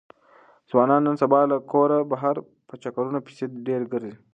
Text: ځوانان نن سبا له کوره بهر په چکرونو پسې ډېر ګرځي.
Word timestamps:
ځوانان 0.69 1.01
نن 1.07 1.15
سبا 1.23 1.39
له 1.51 1.57
کوره 1.71 1.99
بهر 2.11 2.35
په 2.67 2.73
چکرونو 2.83 3.19
پسې 3.25 3.45
ډېر 3.67 3.81
ګرځي. 3.93 4.15